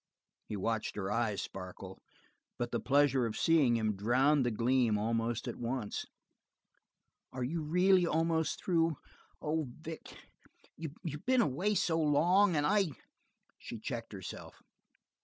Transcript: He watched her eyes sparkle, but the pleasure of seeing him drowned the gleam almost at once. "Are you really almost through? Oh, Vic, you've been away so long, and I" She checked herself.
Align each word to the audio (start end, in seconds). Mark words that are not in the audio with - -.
He 0.49 0.57
watched 0.57 0.95
her 0.95 1.11
eyes 1.11 1.43
sparkle, 1.43 2.01
but 2.57 2.71
the 2.71 2.79
pleasure 2.79 3.27
of 3.27 3.37
seeing 3.37 3.75
him 3.75 3.95
drowned 3.95 4.43
the 4.43 4.49
gleam 4.49 4.97
almost 4.97 5.47
at 5.47 5.57
once. 5.57 6.05
"Are 7.31 7.43
you 7.43 7.61
really 7.61 8.07
almost 8.07 8.63
through? 8.65 8.97
Oh, 9.43 9.67
Vic, 9.69 10.11
you've 10.75 11.25
been 11.27 11.41
away 11.41 11.75
so 11.75 11.99
long, 11.99 12.55
and 12.55 12.65
I" 12.65 12.85
She 13.59 13.77
checked 13.77 14.11
herself. 14.11 14.63